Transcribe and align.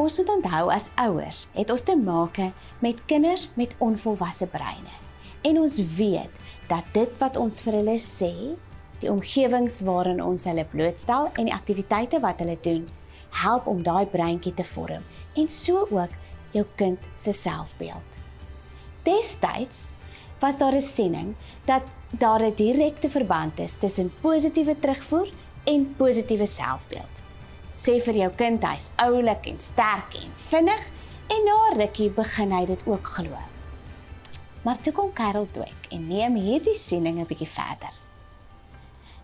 Ons 0.00 0.16
moet 0.16 0.30
onthou 0.32 0.70
as 0.72 0.86
ouers 0.96 1.42
het 1.52 1.70
ons 1.72 1.82
te 1.84 1.94
maak 1.98 2.38
met 2.80 3.00
kinders 3.10 3.50
met 3.60 3.74
onvolwasse 3.84 4.46
breine. 4.48 4.94
En 5.44 5.58
ons 5.60 5.76
weet 5.98 6.48
dat 6.70 6.88
dit 6.94 7.12
wat 7.20 7.36
ons 7.36 7.60
vir 7.66 7.76
hulle 7.80 7.98
sê, 8.00 8.32
die 9.02 9.12
omgewings 9.12 9.80
waarin 9.84 10.22
ons 10.24 10.46
hulle 10.48 10.64
blootstel 10.72 11.28
en 11.34 11.50
die 11.50 11.56
aktiwiteite 11.56 12.22
wat 12.24 12.40
hulle 12.40 12.56
doen, 12.64 12.88
help 13.42 13.68
om 13.68 13.84
daai 13.84 14.06
breintjie 14.08 14.54
te 14.56 14.64
vorm 14.72 15.04
en 15.36 15.52
so 15.52 15.84
ook 15.92 16.16
jou 16.56 16.64
kind 16.80 17.04
se 17.14 17.36
selfbeeld. 17.36 18.20
Destyds 19.04 19.92
was 20.40 20.56
daar 20.56 20.74
'n 20.74 20.80
siening 20.80 21.34
dat 21.66 21.82
daar 22.10 22.40
'n 22.40 22.56
direkte 22.56 23.10
verband 23.10 23.58
is 23.60 23.76
tussen 23.76 24.12
positiewe 24.20 24.76
terugvoer 24.80 25.28
en 25.64 25.94
positiewe 25.96 26.46
selfbeeld 26.46 27.19
sê 27.80 27.96
vir 28.04 28.18
jou 28.24 28.30
kind 28.36 28.64
hy's 28.68 28.90
oulik 29.00 29.46
en 29.48 29.60
sterk 29.64 30.16
en 30.20 30.32
vinnig 30.50 30.88
en 31.32 31.46
na 31.46 31.56
rukkie 31.78 32.10
begin 32.12 32.52
hy 32.52 32.66
dit 32.68 32.82
ook 32.86 33.06
glo. 33.16 33.38
Maar 34.66 34.80
toe 34.84 34.92
kom 34.92 35.12
Karel 35.16 35.48
Dweck 35.54 35.88
en 35.94 36.08
neem 36.08 36.36
hierdie 36.36 36.76
siening 36.76 37.20
'n 37.20 37.26
bietjie 37.30 37.48
verder. 37.48 37.94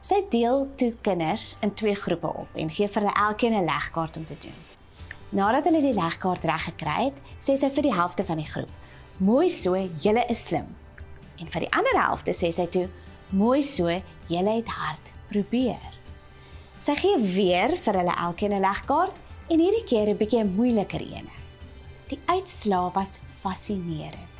Sy 0.00 0.20
deel 0.30 0.68
toe 0.76 0.92
kinders 1.02 1.56
in 1.62 1.74
twee 1.74 1.94
groepe 1.94 2.28
op 2.28 2.48
en 2.54 2.70
gee 2.70 2.88
vir 2.88 3.02
hulle 3.02 3.16
elkeen 3.26 3.54
'n 3.54 3.64
legkaart 3.64 4.16
om 4.16 4.26
te 4.26 4.36
doen. 4.38 4.58
Nadat 5.28 5.64
hulle 5.64 5.80
die 5.80 5.94
legkaart 5.94 6.44
reg 6.44 6.64
gekry 6.64 7.04
het, 7.04 7.18
sê 7.40 7.56
sy 7.56 7.70
vir 7.70 7.82
die 7.82 7.94
helfte 7.94 8.24
van 8.24 8.36
die 8.36 8.50
groep: 8.50 8.70
"Mooi 9.16 9.50
so, 9.50 9.74
julle 9.74 10.26
is 10.28 10.46
slim." 10.46 10.76
En 11.40 11.48
vir 11.48 11.60
die 11.60 11.72
ander 11.72 12.06
helfte 12.06 12.30
sê 12.30 12.52
sy 12.52 12.66
toe: 12.66 12.88
"Mooi 13.30 13.62
so, 13.62 13.88
julle 14.28 14.50
het 14.50 14.68
hard 14.68 15.12
probeer." 15.28 15.93
Sy 16.80 16.94
gee 16.96 17.18
weer 17.18 17.76
vir 17.76 17.94
hulle 18.00 18.14
elkeen 18.26 18.52
'n 18.52 18.60
legkaart 18.60 19.16
en 19.48 19.58
hierdie 19.58 19.84
keer 19.84 20.08
'n 20.08 20.16
bietjie 20.16 20.40
'n 20.40 20.54
moeiliker 20.56 21.00
een. 21.00 21.28
Die 22.08 22.20
uitslaa 22.26 22.90
was 22.94 23.20
fascinerend. 23.40 24.32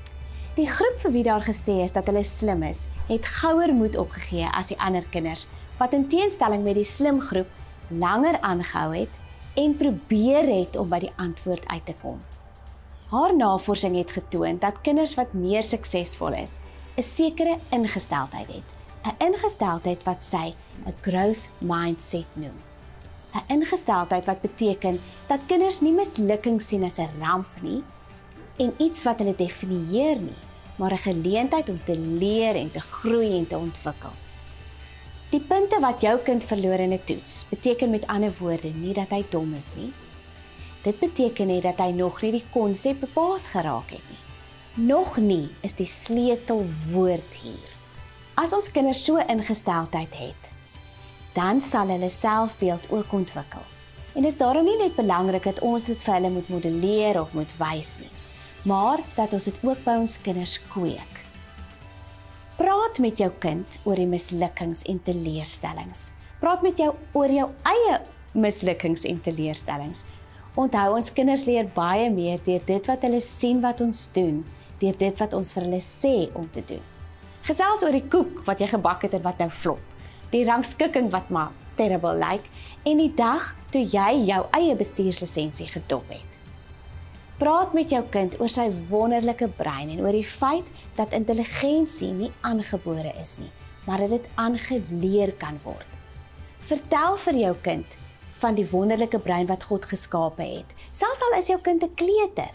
Die 0.55 0.69
groep 0.71 1.01
vir 1.03 1.13
wie 1.13 1.23
daar 1.23 1.43
gesê 1.43 1.83
is 1.83 1.93
dat 1.93 2.07
hulle 2.07 2.23
slim 2.23 2.63
is, 2.63 2.87
het 3.09 3.27
gouer 3.27 3.73
moed 3.75 3.97
opgegee 3.97 4.47
as 4.53 4.69
die 4.69 4.79
ander 4.79 5.05
kinders 5.11 5.47
wat 5.79 5.93
in 5.93 6.09
teenstelling 6.09 6.63
met 6.63 6.75
die 6.75 6.85
slim 6.85 7.21
groep 7.21 7.49
langer 7.89 8.39
aangehou 8.41 8.95
het 8.95 9.11
en 9.55 9.77
probeer 9.77 10.47
het 10.47 10.77
om 10.77 10.89
by 10.89 10.99
die 10.99 11.13
antwoord 11.17 11.67
uit 11.67 11.87
te 11.87 11.95
kom. 12.03 12.21
Haar 13.11 13.35
navorsing 13.37 13.97
het 13.97 14.11
getoon 14.11 14.59
dat 14.59 14.81
kinders 14.83 15.15
wat 15.15 15.35
meer 15.35 15.63
suksesvol 15.63 16.33
is, 16.33 16.61
'n 16.97 17.03
sekere 17.03 17.59
ingesteldheid 17.71 18.49
het 18.49 18.69
'n 19.05 19.17
ingesteldheid 19.21 20.05
wat 20.05 20.23
sy 20.23 20.55
'n 20.87 20.95
growth 21.01 21.49
mindset 21.59 22.31
noem. 22.33 22.59
'n 23.35 23.45
Ingesteldheid 23.49 24.25
wat 24.25 24.41
beteken 24.41 25.01
dat 25.27 25.47
kinders 25.47 25.81
nie 25.81 25.93
mislukking 25.93 26.63
sien 26.63 26.85
as 26.85 26.99
'n 26.99 27.11
ramp 27.21 27.49
nie 27.63 27.83
en 28.57 28.75
iets 28.79 29.03
wat 29.03 29.19
hulle 29.19 29.37
definieer 29.37 30.21
nie, 30.21 30.41
maar 30.77 30.93
'n 30.93 31.07
geleentheid 31.11 31.69
om 31.69 31.81
te 31.85 31.97
leer 31.99 32.55
en 32.55 32.71
te 32.71 32.81
groei 32.81 33.39
en 33.39 33.47
te 33.47 33.59
ontwikkel. 33.59 34.15
Die 35.31 35.41
punte 35.41 35.81
wat 35.81 36.01
jou 36.01 36.19
kind 36.19 36.45
verloor 36.45 36.79
in 36.79 36.93
'n 36.93 37.05
toets, 37.05 37.47
beteken 37.49 37.91
met 37.91 38.07
ander 38.07 38.35
woorde 38.39 38.69
nie 38.69 38.95
dat 38.95 39.09
hy 39.09 39.25
dom 39.31 39.55
is 39.55 39.75
nie. 39.75 39.93
Dit 40.83 40.99
beteken 40.99 41.47
net 41.47 41.63
dat 41.63 41.79
hy 41.79 41.91
nog 41.91 42.23
nie 42.23 42.31
die 42.31 42.45
konsep 42.53 43.01
bepaas 43.01 43.47
geraak 43.47 43.91
het 43.91 44.05
nie. 44.11 44.87
Nog 44.87 45.17
nie 45.17 45.49
is 45.61 45.73
die 45.73 45.87
sleutelwoord 45.87 47.35
hier. 47.43 47.71
As 48.35 48.53
ons 48.53 48.71
kinders 48.71 49.05
so 49.05 49.17
ingesteldheid 49.17 50.15
het, 50.15 50.54
dan 51.35 51.63
sal 51.63 51.91
hulle 51.91 52.09
selfbeeld 52.09 52.91
ook 52.91 53.13
ontwikkel. 53.13 53.63
En 54.15 54.23
dit 54.23 54.31
is 54.31 54.39
daarom 54.39 54.65
nie 54.65 54.77
net 54.79 54.95
belangrik 54.95 55.45
dat 55.45 55.59
ons 55.67 55.89
dit 55.91 56.03
vir 56.07 56.15
hulle 56.15 56.31
moet 56.31 56.49
modelleer 56.49 57.19
of 57.21 57.35
moet 57.35 57.51
wys 57.59 57.99
nie, 58.05 58.11
maar 58.71 59.03
dat 59.17 59.35
ons 59.35 59.49
dit 59.51 59.59
ook 59.67 59.81
by 59.85 59.97
ons 60.05 60.21
kinders 60.23 60.61
kweek. 60.71 61.23
Praat 62.55 63.01
met 63.03 63.19
jou 63.19 63.33
kind 63.43 63.81
oor 63.83 63.99
die 63.99 64.07
mislukkings 64.07 64.85
en 64.87 65.01
teleurstellings. 65.03 66.13
Praat 66.39 66.63
met 66.63 66.79
jou 66.79 66.93
oor 67.19 67.33
jou 67.35 67.49
eie 67.67 67.97
mislukkings 68.39 69.03
en 69.11 69.19
teleurstellings. 69.25 70.05
Onthou 70.55 70.93
ons 70.95 71.11
kinders 71.11 71.49
leer 71.51 71.67
baie 71.75 72.07
meer 72.15 72.39
deur 72.47 72.63
dit 72.63 72.91
wat 72.91 73.03
hulle 73.03 73.19
sien 73.25 73.59
wat 73.65 73.83
ons 73.83 74.05
doen, 74.15 74.45
deur 74.79 74.95
dit 75.01 75.25
wat 75.25 75.35
ons 75.35 75.51
vir 75.57 75.67
hulle 75.67 75.83
sê 75.83 76.15
om 76.39 76.47
te 76.55 76.63
doen. 76.69 76.85
Gesels 77.45 77.83
oor 77.83 77.99
die 77.99 78.07
koek 78.07 78.45
wat 78.47 78.63
jy 78.63 78.71
gebak 78.71 79.09
het 79.09 79.19
en 79.19 79.27
wat 79.27 79.43
nou 79.43 79.51
flop. 79.51 79.83
Die 80.31 80.45
rangskikking 80.45 81.11
wat 81.11 81.31
maar 81.31 81.53
terrible 81.77 82.15
lyk 82.15 82.31
like, 82.31 82.49
en 82.85 83.01
die 83.01 83.13
dag 83.17 83.55
toe 83.75 83.83
jy 83.83 84.25
jou 84.29 84.41
eie 84.57 84.77
bestuurslisensie 84.79 85.67
gedop 85.73 86.09
het. 86.13 86.39
Praat 87.41 87.75
met 87.75 87.91
jou 87.91 88.03
kind 88.15 88.37
oor 88.39 88.51
sy 88.53 88.69
wonderlike 88.91 89.49
brein 89.59 89.91
en 89.91 90.05
oor 90.05 90.15
die 90.15 90.27
feit 90.27 90.69
dat 90.99 91.17
intelligensie 91.17 92.13
nie 92.15 92.31
aangebore 92.47 93.11
is 93.21 93.37
nie, 93.43 93.51
maar 93.89 94.05
dat 94.05 94.15
dit 94.15 94.29
aangeleer 94.39 95.35
kan 95.41 95.59
word. 95.65 95.99
Vertel 96.69 97.19
vir 97.27 97.41
jou 97.43 97.55
kind 97.67 97.99
van 98.41 98.55
die 98.55 98.69
wonderlike 98.71 99.19
brein 99.19 99.49
wat 99.51 99.67
God 99.67 99.89
geskape 99.91 100.47
het. 100.47 100.71
Selfs 100.93 101.23
al 101.27 101.39
is 101.41 101.51
jou 101.51 101.59
kind 101.59 101.83
'n 101.83 101.95
kleuter, 101.95 102.53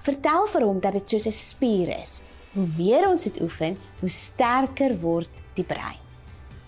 vertel 0.00 0.46
vir 0.46 0.62
hom 0.62 0.80
dat 0.80 0.92
dit 0.92 1.08
soos 1.08 1.26
'n 1.26 1.32
spier 1.32 1.88
is 2.00 2.22
hoe 2.54 2.68
meer 2.76 3.08
ons 3.08 3.22
dit 3.22 3.40
oefen, 3.40 3.76
hoe 4.00 4.08
sterker 4.08 4.96
word 5.00 5.30
die 5.54 5.64
brein. 5.64 6.01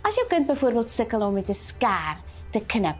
As 0.04 0.18
jou 0.18 0.26
kind 0.28 0.44
byvoorbeeld 0.44 0.90
sukkel 0.92 1.22
om 1.24 1.32
met 1.32 1.48
'n 1.48 1.56
skêr 1.56 2.16
te 2.52 2.60
knip, 2.60 2.96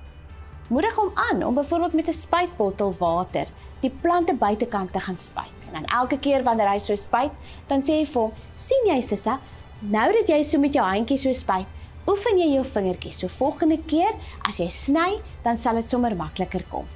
moedig 0.69 0.95
hom 0.95 1.11
aan 1.15 1.45
om 1.45 1.55
byvoorbeeld 1.55 1.93
met 1.93 2.09
'n 2.09 2.13
spuitbottel 2.13 2.95
water 2.99 3.47
die 3.81 3.91
plante 3.91 4.35
buitekant 4.35 4.93
te 4.93 5.01
gaan 5.01 5.19
spuit. 5.19 5.59
En 5.67 5.73
dan 5.73 5.85
elke 5.85 6.19
keer 6.19 6.43
wanneer 6.43 6.71
hy 6.71 6.79
so 6.79 6.95
spuit, 6.95 7.31
dan 7.67 7.83
sê 7.83 7.93
jy 7.93 8.07
vir 8.07 8.23
hom: 8.23 8.33
"Sien 8.55 8.87
jy 8.87 9.01
Sissa, 9.01 9.39
nou 9.81 10.13
dat 10.13 10.29
jy 10.29 10.43
so 10.43 10.59
met 10.59 10.73
jou 10.73 10.87
handjie 10.87 11.19
so 11.19 11.33
spuit, 11.33 11.67
oefen 12.07 12.39
jy 12.39 12.55
jou 12.55 12.65
vingertjies. 12.65 13.19
So 13.19 13.29
volgende 13.29 13.79
keer 13.87 14.13
as 14.49 14.57
jy 14.59 14.69
sny, 14.69 15.21
dan 15.43 15.59
sal 15.59 15.75
dit 15.75 15.89
sommer 15.89 16.17
makliker 16.17 16.65
kom." 16.71 16.87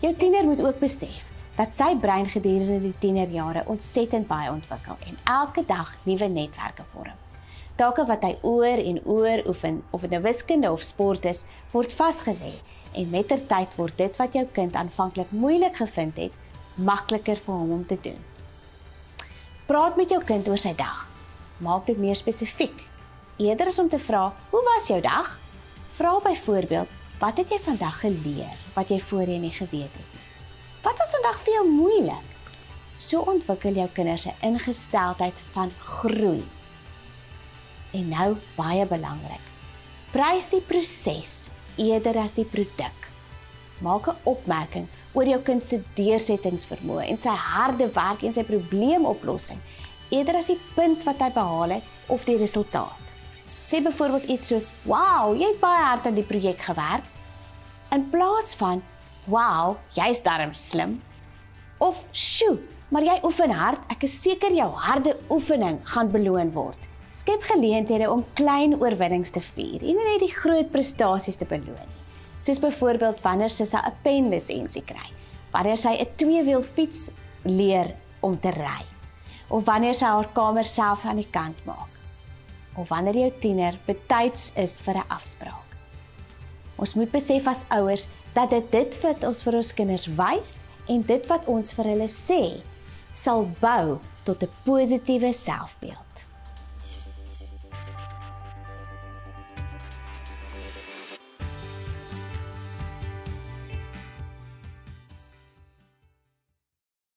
Jou 0.00 0.14
tiener 0.14 0.44
moet 0.44 0.60
ook 0.60 0.78
besef 0.78 1.24
dat 1.56 1.74
sy 1.74 1.96
brein 1.96 2.26
gedurende 2.26 2.80
die 2.80 2.98
tienerjare 2.98 3.64
ontsettend 3.66 4.26
baie 4.26 4.50
ontwikkel 4.50 4.96
en 5.06 5.18
elke 5.24 5.66
dag 5.66 5.96
nuwe 6.04 6.28
netwerke 6.28 6.82
vorm. 6.92 7.29
Take 7.76 8.04
wat 8.06 8.22
hy 8.22 8.36
oor 8.42 8.78
en 8.78 9.00
oor 9.04 9.42
oefen, 9.46 9.82
of 9.90 10.00
dit 10.00 10.10
nou 10.10 10.22
wiskunde 10.22 10.72
of 10.72 10.82
sport 10.82 11.24
is, 11.24 11.44
word 11.72 11.94
vasgelê 11.94 12.54
en 12.92 13.10
mettertyd 13.10 13.76
word 13.78 13.96
dit 13.96 14.16
wat 14.18 14.34
jou 14.34 14.46
kind 14.52 14.74
aanvanklik 14.74 15.30
moeilik 15.30 15.76
gevind 15.76 16.16
het, 16.18 16.32
makliker 16.74 17.38
vir 17.38 17.54
hom 17.54 17.72
om 17.78 17.86
te 17.86 17.98
doen. 18.02 18.18
Praat 19.66 19.96
met 19.96 20.10
jou 20.10 20.20
kind 20.24 20.48
oor 20.48 20.58
sy 20.58 20.74
dag. 20.74 21.06
Maak 21.62 21.86
dit 21.86 21.98
meer 21.98 22.16
spesifiek. 22.16 22.86
Eerder 23.38 23.70
as 23.70 23.78
om 23.78 23.88
te 23.88 23.98
vra, 23.98 24.32
"Hoe 24.50 24.62
was 24.74 24.88
jou 24.88 25.00
dag?" 25.00 25.38
Vra 25.94 26.20
byvoorbeeld, 26.20 26.88
"Wat 27.20 27.36
het 27.36 27.50
jy 27.50 27.58
vandag 27.58 28.00
geleer 28.00 28.56
wat 28.74 28.88
jy 28.88 29.00
voorheen 29.00 29.40
nie 29.40 29.50
geweet 29.50 29.92
het 29.92 30.12
nie?" 30.14 30.20
Wat 30.82 30.98
was 30.98 31.10
vandag 31.10 31.40
vir 31.40 31.52
jou 31.54 31.66
moeilik? 31.68 32.28
So 32.96 33.20
ontwikkel 33.20 33.72
jou 33.72 33.88
kinders 33.92 34.26
'n 34.26 34.34
ingesteldheid 34.40 35.40
van 35.52 35.70
groei. 35.78 36.44
En 37.92 38.08
nou 38.08 38.36
baie 38.56 38.86
belangrik. 38.86 39.42
Prys 40.12 40.50
die 40.50 40.62
proses 40.62 41.50
eerder 41.80 42.18
as 42.22 42.34
die 42.36 42.44
produk. 42.44 43.08
Maak 43.80 44.08
'n 44.08 44.16
opmerking 44.24 44.86
oor 45.12 45.26
jou 45.26 45.40
kind 45.42 45.64
se 45.64 45.82
deursettingsvermoë 45.94 47.08
en 47.08 47.18
sy 47.18 47.34
harde 47.34 47.88
werk 47.94 48.22
en 48.22 48.32
sy 48.32 48.44
probleemoplossing 48.44 49.58
eerder 50.10 50.36
as 50.36 50.50
die 50.50 50.60
punt 50.74 51.04
wat 51.04 51.22
hy 51.22 51.30
behaal 51.30 51.70
het 51.70 51.84
of 52.08 52.24
die 52.24 52.36
resultaat. 52.36 53.14
Sê 53.64 53.80
byvoorbeeld 53.82 54.28
iets 54.28 54.46
soos: 54.46 54.72
"Wow, 54.84 55.34
jy 55.36 55.46
het 55.46 55.60
baie 55.60 55.84
hard 55.84 56.06
aan 56.06 56.14
die 56.14 56.26
projek 56.26 56.60
gewerk." 56.60 57.04
In 57.92 58.10
plaas 58.10 58.54
van 58.54 58.82
"Wow, 59.26 59.76
jy's 59.94 60.22
darm 60.22 60.52
slim." 60.52 61.02
Of 61.78 62.06
"Sjoe, 62.12 62.58
maar 62.88 63.02
jy 63.02 63.20
oefen 63.22 63.50
hard. 63.50 63.78
Ek 63.88 64.02
is 64.02 64.22
seker 64.22 64.52
jou 64.52 64.70
harde 64.70 65.16
oefening 65.30 65.80
gaan 65.84 66.10
beloon 66.10 66.52
word." 66.52 66.89
Skep 67.20 67.42
geleenthede 67.44 68.06
om 68.08 68.22
klein 68.38 68.78
oorwinnings 68.80 69.32
te 69.34 69.42
vier 69.44 69.82
en 69.82 69.98
nie 69.98 70.06
net 70.06 70.22
die 70.22 70.32
groot 70.32 70.70
prestasies 70.72 71.36
te 71.36 71.44
beloon 71.48 71.76
nie. 71.76 71.98
Soos 72.40 72.60
byvoorbeeld 72.62 73.20
wanneer 73.20 73.52
sy 73.52 73.64
'n 73.76 73.92
penlisensie 74.02 74.82
kry, 74.82 75.08
wanneer 75.52 75.76
sy 75.76 75.92
'n 76.00 76.06
tweewiel 76.16 76.62
fiets 76.62 77.12
leer 77.44 77.94
om 78.20 78.40
te 78.40 78.50
ry, 78.50 78.84
of 79.50 79.64
wanneer 79.64 79.94
sy 79.94 80.06
haar 80.06 80.32
kamer 80.32 80.64
self 80.64 81.04
aan 81.04 81.16
die 81.16 81.30
kant 81.30 81.64
maak, 81.66 81.92
of 82.76 82.88
wanneer 82.88 83.14
jou 83.14 83.32
tiener 83.40 83.78
betyds 83.86 84.52
is 84.56 84.80
vir 84.80 84.94
'n 84.94 85.08
afspraak. 85.08 85.68
Ons 86.78 86.94
moet 86.94 87.10
besef 87.10 87.46
as 87.46 87.66
ouers 87.68 88.08
dat 88.32 88.50
dit 88.50 88.72
dit 88.72 89.00
wat 89.02 89.24
ons 89.24 89.42
vir 89.42 89.54
ons 89.54 89.74
kinders 89.74 90.06
wys 90.06 90.64
en 90.88 91.02
dit 91.02 91.26
wat 91.26 91.44
ons 91.46 91.72
vir 91.72 91.84
hulle 91.84 92.08
sê 92.08 92.62
sal 93.12 93.50
bou 93.60 93.98
tot 94.24 94.42
'n 94.42 94.48
positiewe 94.64 95.32
selfbeeld. 95.32 96.09